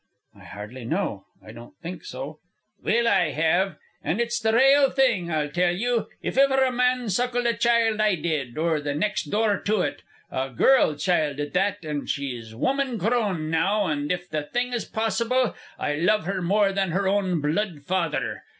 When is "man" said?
6.71-7.11